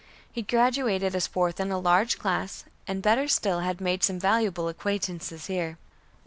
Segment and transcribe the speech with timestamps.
[0.31, 4.67] He graduated as fourth in a large class, and better still had made some valuable
[4.67, 5.77] acquaintances here.